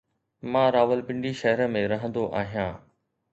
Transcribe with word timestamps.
مان 0.53 0.65
راولپنڊي 0.75 1.33
شهر 1.41 1.61
۾ 1.75 1.85
رهندو 1.93 2.25
آهيان. 2.41 2.73